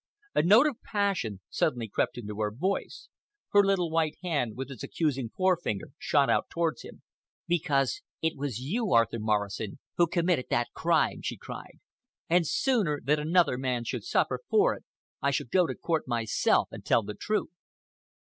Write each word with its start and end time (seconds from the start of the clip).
A 0.33 0.41
note 0.41 0.65
of 0.65 0.81
passion 0.81 1.41
suddenly 1.51 1.87
crept 1.87 2.17
into 2.17 2.39
her 2.39 2.49
voice. 2.49 3.07
Her 3.51 3.63
little 3.63 3.91
white 3.91 4.17
hand, 4.23 4.55
with 4.57 4.71
its 4.71 4.81
accusing 4.81 5.29
forefinger, 5.29 5.89
shot 5.99 6.27
out 6.27 6.49
towards 6.49 6.81
him. 6.81 7.03
"Because 7.47 8.01
it 8.19 8.35
was 8.35 8.57
you, 8.57 8.93
Arthur 8.93 9.19
Morrison, 9.19 9.77
who 9.97 10.07
committed 10.07 10.47
that 10.49 10.69
crime," 10.73 11.21
she 11.21 11.37
cried, 11.37 11.77
"and 12.27 12.47
sooner 12.47 12.99
than 12.99 13.19
another 13.19 13.59
man 13.59 13.83
should 13.83 14.03
suffer 14.03 14.39
for 14.49 14.73
it, 14.73 14.85
I 15.21 15.29
shall 15.29 15.45
go 15.45 15.67
to 15.67 15.75
court 15.75 16.07
myself 16.07 16.69
and 16.71 16.83
tell 16.83 17.03
the 17.03 17.13
truth." 17.13 17.51